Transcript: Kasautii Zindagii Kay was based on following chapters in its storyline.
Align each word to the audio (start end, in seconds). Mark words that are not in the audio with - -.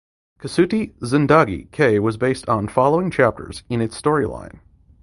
Kasautii 0.39 0.97
Zindagii 1.01 1.71
Kay 1.71 1.99
was 1.99 2.17
based 2.17 2.49
on 2.49 2.67
following 2.67 3.11
chapters 3.11 3.61
in 3.69 3.81
its 3.81 4.01
storyline. 4.01 4.59